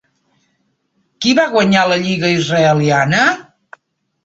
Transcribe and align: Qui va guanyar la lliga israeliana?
Qui 1.25 1.35
va 1.41 1.45
guanyar 1.51 1.85
la 1.93 1.99
lliga 2.07 2.33
israeliana? 2.39 3.23